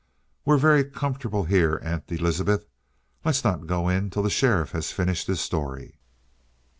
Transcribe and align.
"We're 0.45 0.57
very 0.57 0.83
comfortable 0.83 1.43
here, 1.43 1.79
Aunt 1.83 2.11
Elizabeth. 2.11 2.65
Let's 3.23 3.43
not 3.43 3.67
go 3.67 3.87
in 3.87 4.09
till 4.09 4.23
the 4.23 4.31
sheriff 4.31 4.71
has 4.71 4.91
finished 4.91 5.27
his 5.27 5.41
story." 5.41 5.99